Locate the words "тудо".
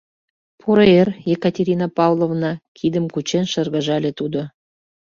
4.19-4.41